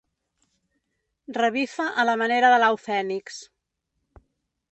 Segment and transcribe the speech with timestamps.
[1.37, 3.39] Revifa a la manera de l'au Fènix.